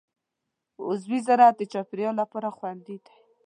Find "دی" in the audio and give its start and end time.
3.05-3.15